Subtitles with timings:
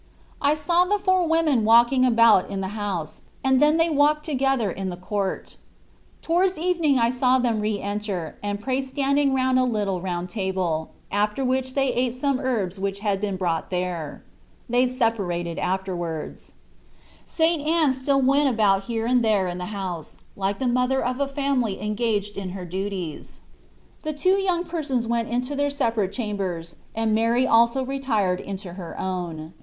[0.41, 4.89] I saw the four women walking about in the house, and then walk together in
[4.89, 5.57] the court.
[6.23, 10.89] Towards evening I saw them re enter and pray standing round a little round table,
[11.11, 14.23] after which they ate some herbs which had been brought there.
[14.67, 16.53] They separated afterwards.
[17.27, 17.61] St.
[17.61, 17.77] Anne ur %orfc Jesus Cbrist.
[17.77, 21.27] 19 still went about here and there in the house, like the mother of a
[21.27, 23.41] family en gaged in her duties.
[24.01, 28.73] The two young persons went into their separate cham bers, and Mary also retired into
[28.73, 29.53] her own.